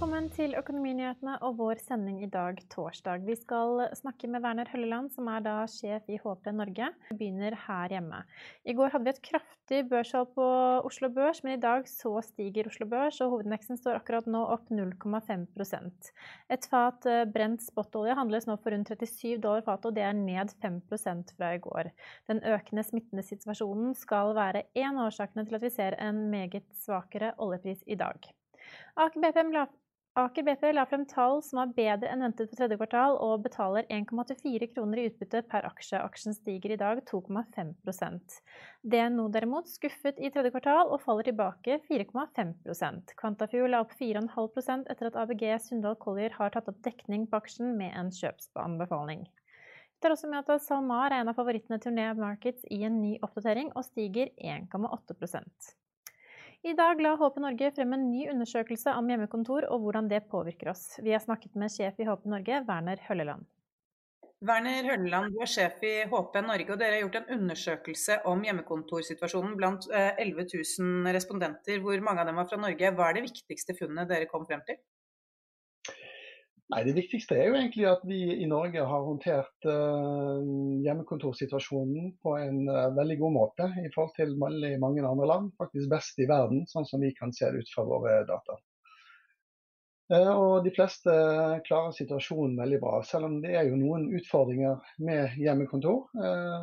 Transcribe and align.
Velkommen 0.00 0.30
til 0.32 0.54
Økonominyhetene 0.56 1.34
og 1.44 1.58
vår 1.58 1.82
sending 1.84 2.22
i 2.24 2.28
dag, 2.32 2.56
torsdag. 2.72 3.20
Vi 3.26 3.34
skal 3.36 3.82
snakke 3.98 4.30
med 4.32 4.40
Werner 4.40 4.70
Hølleland, 4.72 5.10
som 5.12 5.26
er 5.28 5.42
da 5.44 5.58
sjef 5.68 6.06
i 6.08 6.16
HP 6.16 6.46
Norge. 6.56 6.86
Vi 7.10 7.16
begynner 7.18 7.52
her 7.66 7.92
hjemme. 7.92 8.22
I 8.64 8.72
går 8.78 8.94
hadde 8.94 9.04
vi 9.04 9.12
et 9.12 9.20
kraftig 9.28 9.82
børshold 9.90 10.30
på 10.38 10.46
Oslo 10.88 11.10
Børs, 11.12 11.42
men 11.44 11.58
i 11.58 11.60
dag 11.60 11.84
så 11.84 12.14
stiger 12.24 12.70
Oslo 12.70 12.88
Børs, 12.88 13.18
og 13.20 13.34
hovedindeksen 13.34 13.76
står 13.76 13.98
akkurat 13.98 14.30
nå 14.32 14.40
opp 14.54 14.72
0,5% 14.72 16.08
Et 16.56 16.70
fat 16.72 17.10
eh, 17.12 17.26
brent 17.36 17.68
spotolje 17.68 18.16
handles 18.16 18.48
nå 18.48 18.56
for 18.56 18.72
rundt 18.72 18.88
37 18.96 19.36
dollar 19.44 19.68
fatet, 19.68 19.90
og 19.92 20.00
det 20.00 20.08
er 20.08 20.16
ned 20.16 20.56
5 20.64 20.80
fra 21.36 21.52
i 21.58 21.60
går. 21.68 21.92
Den 22.32 22.40
økende 22.40 22.88
smittende 22.88 23.28
situasjonen 23.28 23.92
skal 23.92 24.32
være 24.32 24.64
en 24.72 24.96
av 24.96 25.12
årsakene 25.12 25.44
til 25.44 25.60
at 25.60 25.68
vi 25.68 25.74
ser 25.76 26.00
en 26.00 26.30
meget 26.32 26.64
svakere 26.86 27.34
oljepris 27.36 27.84
i 27.84 28.00
dag. 28.00 28.32
Aker 29.00 29.20
BP, 29.20 29.44
la, 29.54 29.68
Aker 30.18 30.42
BP 30.42 30.72
la 30.74 30.82
frem 30.90 31.04
tall 31.06 31.36
som 31.46 31.60
var 31.60 31.74
bedre 31.76 32.08
enn 32.10 32.24
ventet 32.24 32.50
på 32.50 32.56
tredje 32.58 32.74
kvartal, 32.80 33.14
og 33.22 33.44
betaler 33.44 33.86
1,84 33.94 34.66
kroner 34.72 34.98
i 34.98 35.04
utbytte 35.06 35.44
per 35.46 35.68
aksje. 35.68 36.00
Aksjen 36.02 36.34
stiger 36.34 36.74
i 36.74 36.78
dag 36.80 36.98
2,5% 37.06 38.40
DNO 38.82 39.28
derimot 39.30 39.70
skuffet 39.70 40.18
i 40.18 40.32
tredje 40.34 40.50
kvartal 40.50 40.90
og 40.90 41.04
faller 41.04 41.30
tilbake 41.30 41.78
4,5% 41.86 43.14
Quantafuel 43.22 43.70
la 43.70 43.84
opp 43.84 43.94
4,5% 44.00 44.90
etter 44.90 45.12
at 45.12 45.20
ABG 45.22 45.44
Sundal 45.62 45.94
Collier 46.02 46.34
har 46.40 46.50
tatt 46.56 46.72
opp 46.72 46.82
dekning 46.82 47.28
på 47.30 47.38
aksjen 47.38 47.76
med 47.78 47.94
en 47.94 48.10
kjøpsanbefaling. 48.10 49.28
Det 50.00 50.08
er 50.08 50.16
også 50.16 50.32
med 50.32 50.42
at 50.42 50.64
SalMar 50.64 51.12
er 51.12 51.20
en 51.20 51.30
av 51.30 51.38
favorittene 51.38 51.78
til 51.78 51.94
Nea 51.94 52.16
Markets 52.18 52.66
i 52.66 52.82
en 52.88 52.98
ny 52.98 53.14
oppdatering, 53.22 53.70
og 53.78 53.86
stiger 53.86 54.34
1,8 54.42 55.14
i 56.62 56.74
dag 56.76 57.00
la 57.00 57.14
HP 57.16 57.38
Norge 57.40 57.70
frem 57.76 57.94
en 57.96 58.10
ny 58.10 58.26
undersøkelse 58.32 58.92
om 58.98 59.08
hjemmekontor 59.08 59.66
og 59.72 59.84
hvordan 59.84 60.10
det 60.10 60.26
påvirker 60.32 60.72
oss. 60.74 60.98
Vi 61.00 61.14
har 61.14 61.22
snakket 61.24 61.56
med 61.56 61.72
sjef 61.72 62.00
i 62.00 62.06
HP 62.08 62.28
Norge, 62.28 62.60
Werner 62.68 63.00
Hølleland. 63.06 63.46
Werner 64.44 64.86
Hølleland, 64.88 65.32
du 65.32 65.40
er 65.44 65.50
sjef 65.52 65.82
i 65.84 65.94
HP 66.08 66.38
Norge, 66.44 66.68
og 66.72 66.80
dere 66.80 66.96
har 66.96 67.02
gjort 67.04 67.18
en 67.20 67.32
undersøkelse 67.38 68.20
om 68.28 68.44
hjemmekontorsituasjonen 68.44 69.56
blant 69.56 69.88
11 69.92 70.44
eh, 70.44 70.54
000 70.80 71.16
respondenter, 71.16 71.80
hvor 71.84 72.04
mange 72.04 72.24
av 72.24 72.30
dem 72.30 72.40
var 72.40 72.48
fra 72.48 72.60
Norge. 72.60 72.92
Hva 72.96 73.08
er 73.08 73.18
det 73.18 73.26
viktigste 73.28 73.76
funnet 73.76 74.08
dere 74.08 74.28
kom 74.30 74.46
frem 74.48 74.64
til? 74.68 74.80
Nei, 76.70 76.84
Det 76.86 76.92
viktigste 76.94 77.34
er 77.34 77.48
jo 77.48 77.56
egentlig 77.58 77.86
at 77.90 78.02
vi 78.06 78.18
i 78.44 78.46
Norge 78.46 78.82
har 78.86 79.06
håndtert 79.06 79.66
uh, 79.66 80.38
hjemmekontorsituasjonen 80.84 82.12
på 82.22 82.36
en 82.38 82.60
uh, 82.70 82.92
veldig 82.94 83.16
god 83.24 83.34
måte 83.34 83.66
i 83.82 83.90
forhold 83.90 84.14
til 84.14 84.36
veldig 84.38 84.76
mange 84.82 85.02
andre 85.06 85.26
land. 85.26 85.48
Faktisk 85.58 85.90
best 85.90 86.22
i 86.22 86.28
verden, 86.30 86.62
sånn 86.70 86.86
som 86.86 87.02
vi 87.02 87.10
kan 87.16 87.34
se 87.34 87.50
det 87.50 87.64
ut 87.64 87.74
fra 87.74 87.86
våre 87.90 88.20
data. 88.28 88.60
Uh, 90.14 90.30
og 90.30 90.54
De 90.62 90.74
fleste 90.76 91.16
klarer 91.66 91.96
situasjonen 91.98 92.54
veldig 92.62 92.82
bra, 92.86 93.02
selv 93.06 93.32
om 93.32 93.40
det 93.42 93.56
er 93.58 93.66
jo 93.66 93.80
noen 93.80 94.06
utfordringer 94.20 94.78
med 95.02 95.34
hjemmekontor. 95.42 96.06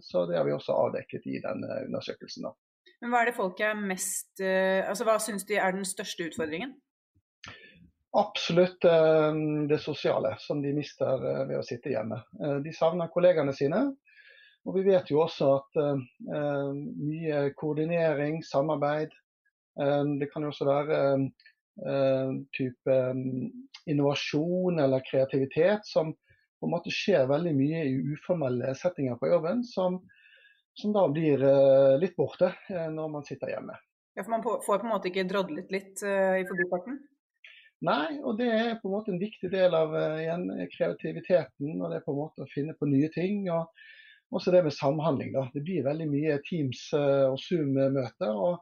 så 0.00 0.24
det 0.30 0.40
har 0.40 0.48
vi 0.48 0.56
også 0.56 0.80
avdekket 0.80 1.28
i 1.28 1.42
denne 1.44 1.82
undersøkelsen. 1.90 2.48
Da. 2.48 2.56
Men 3.04 3.12
Hva 3.12 3.20
er 3.20 3.28
det 3.28 3.36
folk 3.36 3.60
er 3.60 3.76
mest, 3.76 4.40
altså 4.40 5.04
hva 5.04 5.20
syns 5.20 5.44
de 5.48 5.60
er 5.60 5.76
den 5.76 5.84
største 5.88 6.28
utfordringen? 6.30 6.78
Absolutt 8.12 8.84
eh, 8.84 9.34
det 9.68 9.78
sosiale 9.78 10.34
som 10.38 10.62
de 10.62 10.72
mister 10.74 11.26
eh, 11.30 11.44
ved 11.46 11.60
å 11.60 11.66
sitte 11.66 11.92
hjemme. 11.92 12.18
Eh, 12.42 12.56
de 12.64 12.72
savner 12.74 13.10
kollegene 13.12 13.54
sine. 13.54 13.84
Og 14.66 14.74
vi 14.76 14.82
vet 14.90 15.08
jo 15.08 15.22
også 15.22 15.46
at 15.54 15.78
mye 16.20 17.36
koordinering, 17.56 18.42
samarbeid 18.44 19.14
Det 20.20 20.26
kan 20.28 20.44
jo 20.44 20.50
også 20.50 20.66
være 20.68 20.98
type 22.52 22.96
innovasjon 23.88 24.82
eller 24.84 25.06
kreativitet 25.06 25.88
som 25.88 26.12
på 26.12 26.68
en 26.68 26.74
måte 26.74 26.92
skjer 26.92 27.24
veldig 27.30 27.54
mye 27.56 27.86
i 27.88 27.96
uformelle 28.12 28.74
settinger 28.76 29.16
på 29.16 29.30
jobben, 29.32 29.64
som, 29.64 29.96
som 30.76 30.92
da 30.92 31.06
blir 31.08 31.40
litt 32.04 32.18
borte 32.20 32.52
når 32.68 33.14
man 33.16 33.24
sitter 33.24 33.54
hjemme. 33.54 33.80
Ja, 34.12 34.26
For 34.26 34.34
man 34.36 34.44
får 34.44 34.60
på 34.68 34.76
en 34.76 34.92
måte 34.92 35.08
ikke 35.08 35.24
drodlet 35.30 35.72
litt 35.72 36.04
i 36.04 36.44
forbifarten? 36.52 37.00
Nei, 37.86 38.18
og 38.20 38.36
det 38.36 38.48
er 38.52 38.74
på 38.80 38.90
en 38.90 38.92
måte 38.92 39.12
en 39.14 39.20
viktig 39.20 39.48
del 39.52 39.72
av 39.76 39.94
uh, 39.96 40.18
igjen, 40.20 40.50
kreativiteten. 40.74 41.78
og 41.80 41.88
Det 41.88 42.00
er 42.00 42.04
på 42.04 42.12
en 42.12 42.18
måte 42.18 42.44
å 42.44 42.50
finne 42.52 42.74
på 42.76 42.88
nye 42.90 43.08
ting. 43.14 43.46
og 43.48 43.70
Også 44.36 44.52
det 44.52 44.66
med 44.66 44.76
samhandling. 44.76 45.32
da. 45.32 45.46
Det 45.54 45.62
blir 45.64 45.86
veldig 45.86 46.08
mye 46.10 46.36
Teams- 46.48 46.90
uh, 46.92 47.30
og 47.30 47.38
Zoom-møter. 47.40 48.34
og 48.34 48.60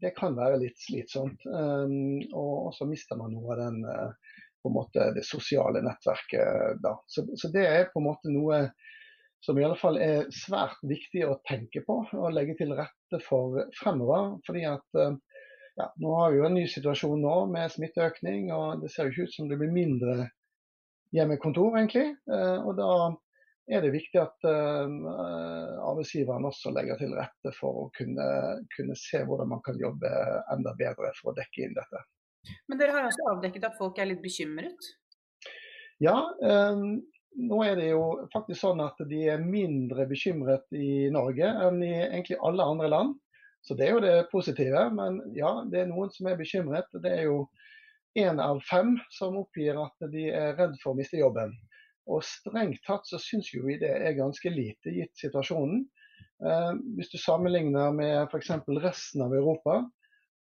Det 0.00 0.14
kan 0.16 0.38
være 0.38 0.60
litt 0.62 0.78
slitsomt. 0.78 1.42
Um, 1.50 2.22
og 2.30 2.70
så 2.76 2.86
mister 2.86 3.18
man 3.18 3.34
noe 3.34 3.56
av 3.56 3.64
den, 3.64 3.82
en 3.82 4.76
måte 4.76 5.10
det 5.16 5.26
sosiale 5.26 5.82
nettverket 5.82 6.78
da. 6.84 6.94
Så, 7.10 7.26
så, 7.34 7.50
det 7.50 7.66
er 7.66 7.90
på 7.90 7.98
en 7.98 8.06
måte 8.06 8.30
noe 8.30 8.68
som 9.42 9.58
i 9.58 9.64
alle 9.64 9.78
fall 9.80 9.96
er 9.98 10.28
svært 10.36 10.78
viktig 10.86 11.24
å 11.26 11.38
tenke 11.48 11.82
på 11.86 11.96
og 12.12 12.32
legge 12.36 12.54
til 12.58 12.76
rette 12.76 13.22
for 13.24 13.64
fremover. 13.80 14.36
fordi 14.46 14.66
at 14.68 15.00
ja, 15.80 15.88
nå 16.02 16.12
har 16.18 16.32
vi 16.32 16.40
jo 16.40 16.46
en 16.46 16.56
ny 16.58 16.66
situasjon 16.68 17.22
nå 17.24 17.34
med 17.52 17.72
smitteøkning, 17.72 18.50
og 18.52 18.84
det 18.84 18.92
ser 18.92 19.08
jo 19.08 19.14
ikke 19.14 19.30
ut 19.30 19.34
som 19.38 19.48
det 19.48 19.58
blir 19.60 19.72
mindre 19.72 20.28
hjemmekontor, 21.16 21.78
egentlig. 21.80 22.12
Eh, 22.30 22.58
og 22.60 22.76
da 22.78 22.92
er 23.70 23.84
det 23.84 23.92
viktig 23.94 24.18
at 24.18 24.46
uh, 24.48 24.88
arbeidsgiveren 25.86 26.48
også 26.48 26.72
legger 26.74 26.98
til 26.98 27.12
rette 27.14 27.52
for 27.54 27.84
å 27.84 27.90
kunne, 27.94 28.24
kunne, 28.74 28.96
se 28.98 29.20
hvordan 29.26 29.52
man 29.52 29.62
kan 29.62 29.78
jobbe 29.78 30.10
enda 30.50 30.72
bedre 30.78 31.12
for 31.20 31.30
å 31.30 31.36
dekke 31.36 31.68
inn 31.68 31.76
dette. 31.76 32.02
Men 32.66 32.80
dere 32.80 32.96
har 32.96 33.06
også 33.06 33.28
avdekket 33.30 33.68
at 33.68 33.78
folk 33.78 34.00
er 34.00 34.10
litt 34.10 34.22
bekymret? 34.24 34.90
Ja, 36.02 36.16
um, 36.42 36.98
nå 37.38 37.62
er 37.62 37.78
det 37.78 37.90
jo 37.92 38.02
faktisk 38.32 38.64
sånn 38.64 38.82
at 38.82 38.98
de 39.06 39.22
er 39.30 39.44
mindre 39.44 40.08
bekymret 40.10 40.66
i 40.74 41.06
Norge 41.14 41.46
enn 41.68 41.82
i 41.84 41.94
egentlig 42.08 42.40
alle 42.42 42.66
andre 42.74 42.90
land. 42.90 43.18
Så 43.66 43.76
det 43.76 43.86
er 43.86 43.96
jo 43.96 44.04
det 44.04 44.30
positive. 44.32 44.86
Men 44.96 45.20
ja, 45.36 45.52
det 45.70 45.82
er 45.82 45.90
noen 45.90 46.12
som 46.14 46.30
er 46.30 46.38
bekymret. 46.40 46.88
Det 47.02 47.12
er 47.12 47.28
jo 47.28 47.44
én 48.18 48.40
av 48.42 48.60
fem 48.66 48.96
som 49.14 49.38
oppgir 49.38 49.78
at 49.78 50.10
de 50.12 50.28
er 50.32 50.56
redd 50.58 50.78
for 50.82 50.92
å 50.92 50.98
miste 50.98 51.20
jobben. 51.20 51.54
Og 52.10 52.24
strengt 52.26 52.82
tatt 52.86 53.06
så 53.06 53.20
syns 53.22 53.52
jo 53.54 53.62
vi 53.68 53.78
det 53.78 53.92
er 53.92 54.18
ganske 54.18 54.50
lite, 54.50 54.94
gitt 54.96 55.14
situasjonen. 55.20 55.84
Eh, 56.42 56.72
hvis 56.96 57.12
du 57.12 57.18
sammenligner 57.20 57.92
med 57.94 58.16
f.eks. 58.26 58.50
resten 58.82 59.24
av 59.26 59.34
Europa, 59.36 59.82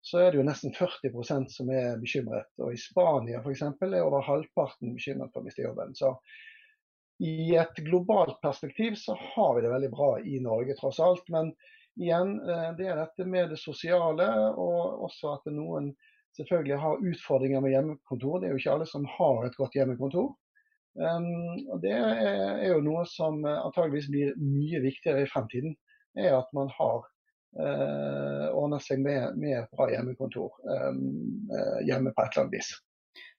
så 0.02 0.22
er 0.22 0.32
det 0.32 0.40
jo 0.40 0.48
nesten 0.48 0.74
40% 0.76 1.52
som 1.52 1.72
er 1.76 2.00
bekymret. 2.00 2.48
Og 2.64 2.74
i 2.74 2.80
Spania 2.80 3.42
f.eks. 3.44 3.66
er 3.68 4.00
over 4.02 4.24
halvparten 4.26 4.96
bekymret 4.96 5.34
for 5.34 5.44
å 5.44 5.50
miste 5.50 5.66
jobben. 5.66 5.92
Så 5.98 6.16
i 7.20 7.52
et 7.60 7.82
globalt 7.84 8.40
perspektiv 8.42 8.96
så 8.96 9.18
har 9.34 9.58
vi 9.58 9.66
det 9.66 9.74
veldig 9.74 9.92
bra 9.92 10.14
i 10.24 10.40
Norge, 10.44 10.78
tross 10.80 11.02
alt. 11.04 11.28
Men 11.34 11.52
igjen, 12.00 12.36
eh, 12.50 12.70
det 12.78 12.88
er 12.88 13.00
dette 13.00 13.26
med 13.28 13.52
det 13.54 13.60
sosiale, 13.62 14.28
og 14.56 15.06
også 15.10 15.36
at 15.38 15.52
noen 15.54 15.92
selvfølgelig 16.38 16.80
har 16.80 17.06
utfordringer 17.12 17.64
med 17.64 17.74
hjemmekontor. 17.76 18.40
Det 18.40 18.48
er 18.48 18.56
jo 18.56 18.62
ikke 18.62 18.76
alle 18.78 18.88
som 18.90 19.08
har 19.18 19.46
et 19.46 19.58
godt 19.60 19.78
hjemmekontor. 19.78 20.34
Um, 21.00 21.30
og 21.72 21.82
Det 21.84 21.94
er, 21.94 22.66
jo 22.74 22.82
noe 22.84 23.06
som 23.08 23.44
antageligvis 23.46 24.10
blir 24.12 24.36
mye 24.42 24.82
viktigere 24.84 25.24
i 25.24 25.30
fremtiden. 25.32 25.76
er 26.18 26.36
At 26.38 26.50
man 26.54 26.70
har 26.76 27.04
uh, 27.60 28.48
ordnet 28.58 28.84
seg 28.84 29.02
med, 29.04 29.38
med, 29.38 29.56
et 29.62 29.76
bra 29.76 29.90
hjemmekontor 29.92 30.50
uh, 30.66 30.96
hjemme 31.86 32.14
på 32.14 32.24
et 32.26 32.34
eller 32.34 32.46
annet 32.46 32.58
vis. 32.58 32.72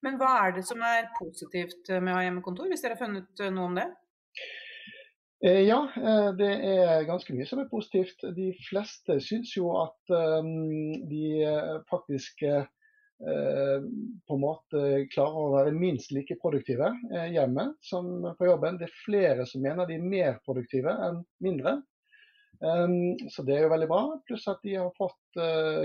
Men 0.04 0.16
hva 0.20 0.30
er 0.46 0.56
det 0.56 0.64
som 0.66 0.80
er 0.86 1.10
positivt 1.18 1.90
med 1.98 2.14
å 2.14 2.18
ha 2.18 2.24
hjemmekontor, 2.26 2.70
hvis 2.70 2.82
dere 2.84 2.96
har 2.96 3.04
funnet 3.04 3.44
noe 3.50 3.68
om 3.70 3.76
det? 3.78 3.88
Eh, 5.44 5.60
ja, 5.60 5.88
eh, 5.96 6.32
det 6.36 6.48
er 6.68 7.06
ganske 7.08 7.32
mye 7.32 7.46
som 7.48 7.62
er 7.62 7.68
positivt. 7.70 8.26
De 8.36 8.50
fleste 8.66 9.16
syns 9.24 9.54
jo 9.56 9.70
at 9.80 10.12
eh, 10.12 10.50
de 11.08 11.24
faktisk 11.90 12.44
på 13.20 14.32
en 14.32 14.40
måte 14.40 14.82
klarer 15.12 15.34
å 15.36 15.50
være 15.52 15.74
minst 15.76 16.08
like 16.16 16.38
produktive 16.40 16.86
hjemme 17.28 17.66
som 17.84 18.06
på 18.38 18.46
jobben. 18.48 18.78
Det 18.80 18.86
er 18.86 18.94
flere 19.02 19.44
som 19.44 19.60
mener 19.60 19.84
de 19.84 19.98
er 19.98 20.06
mer 20.08 20.38
produktive 20.46 20.94
enn 21.04 21.18
mindre. 21.44 21.74
Så 23.28 23.44
det 23.44 23.58
er 23.58 23.66
jo 23.66 23.74
veldig 23.74 23.90
bra. 23.92 24.00
Pluss 24.24 24.48
at 24.48 24.64
de 24.64 24.78
har 24.78 24.88
fått 24.96 25.36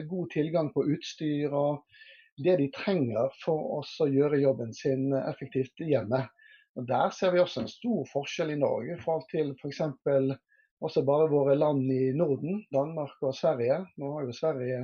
god 0.07 0.31
tilgang 0.31 0.71
på 0.71 0.85
utstyr 0.95 1.51
og 1.51 1.83
det 2.39 2.55
de 2.63 2.69
trenger 2.71 3.35
for 3.43 3.81
å 3.81 4.07
gjøre 4.07 4.39
jobben 4.39 4.71
sin 4.71 5.11
effektivt 5.25 5.83
hjemme. 5.83 6.23
Og 6.75 6.87
Der 6.87 7.09
ser 7.15 7.31
vi 7.31 7.39
også 7.39 7.63
en 7.63 7.71
stor 7.71 8.03
forskjell 8.11 8.51
i 8.51 8.59
Norge 8.59 8.97
i 8.97 9.01
forhold 9.01 9.29
til 9.31 9.53
f.eks. 9.61 9.81
For 10.03 10.35
også 10.83 11.05
bare 11.07 11.31
våre 11.31 11.55
land 11.55 11.87
i 11.91 12.11
Norden, 12.11 12.65
Danmark 12.73 13.15
og 13.23 13.35
Sverige. 13.35 13.85
Nå 13.97 14.11
har 14.13 14.25
jo 14.27 14.35
Sverige 14.35 14.81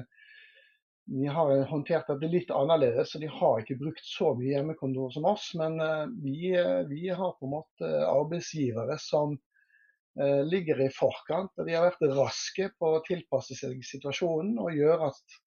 de 1.11 1.27
har 1.27 1.63
håndtert 1.67 2.07
dette 2.07 2.27
litt 2.29 2.51
annerledes, 2.55 3.11
så 3.11 3.19
de 3.19 3.27
har 3.27 3.61
ikke 3.61 3.79
brukt 3.79 4.03
så 4.05 4.31
mye 4.37 4.53
hjemmekontor 4.53 5.09
som 5.11 5.25
oss. 5.27 5.49
Men 5.59 5.79
uh, 5.81 6.05
vi, 6.23 6.53
uh, 6.55 6.83
vi, 6.87 7.09
har 7.09 7.33
på 7.35 7.47
en 7.47 7.55
måte 7.57 7.89
arbeidsgivere 8.07 8.95
som 9.01 9.33
uh, 9.35 10.41
ligger 10.47 10.85
i 10.85 10.91
forkant. 10.95 11.51
og 11.57 11.67
De 11.67 11.75
har 11.75 11.89
vært 11.89 12.15
raske 12.15 12.69
på 12.77 12.93
å 12.95 13.03
tilpasse 13.07 13.57
seg 13.59 13.81
situasjonen 13.87 14.59
og 14.61 14.77
gjøre 14.77 15.09
at 15.11 15.37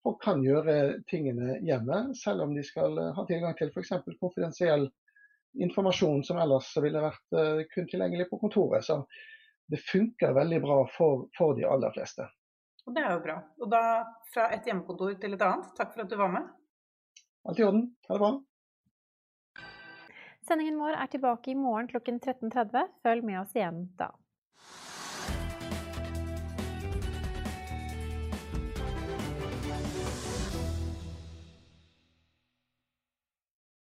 folk 0.00 0.22
kan 0.24 0.40
gjøre 0.46 1.02
tingene 1.10 1.58
hjemme, 1.66 2.06
selv 2.16 2.46
om 2.46 2.56
de 2.56 2.64
skal 2.64 2.96
ha 3.18 3.26
tilgang 3.28 3.58
til 3.58 3.74
f.eks. 3.74 3.92
konfidensiell 4.22 4.88
informasjon 5.58 6.24
som 6.24 6.38
ellers 6.42 6.68
ville 6.82 7.02
vært 7.02 7.38
kun 7.72 7.88
tilgjengelig 7.90 8.28
på 8.30 8.38
kontoret. 8.42 8.84
Så 8.86 9.00
det 9.70 9.80
funker 9.86 10.34
veldig 10.34 10.60
bra 10.62 10.76
for, 10.94 11.26
for 11.36 11.54
de 11.58 11.66
aller 11.66 11.92
fleste. 11.94 12.26
Og 12.86 12.94
Det 12.94 13.02
er 13.04 13.12
jo 13.14 13.24
bra. 13.24 13.36
Og 13.62 13.70
da 13.70 13.82
fra 14.34 14.48
et 14.54 14.66
hjemmekontor 14.66 15.14
til 15.22 15.36
et 15.36 15.44
annet, 15.46 15.68
takk 15.78 15.92
for 15.94 16.04
at 16.04 16.10
du 16.10 16.16
var 16.18 16.32
med. 16.32 16.48
Alt 17.48 17.60
i 17.60 17.66
orden. 17.66 17.84
Ha 18.08 18.16
det 18.16 18.22
bra. 18.24 18.32
Sendingen 20.48 20.80
vår 20.80 20.96
er 20.98 21.10
tilbake 21.12 21.52
i 21.52 21.58
morgen 21.58 21.86
klokken 21.90 22.18
13.30. 22.18 22.88
Følg 23.04 23.26
med 23.26 23.40
oss 23.42 23.54
igjen 23.54 23.84
da. 24.00 24.10